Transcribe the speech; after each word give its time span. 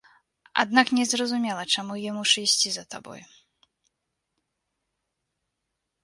Аднак 0.61 0.87
незразумела, 0.99 1.63
чаму 1.75 1.93
я 2.03 2.11
мушу 2.15 2.39
ісці 2.43 2.73
за 2.77 2.85
табой. 2.93 3.25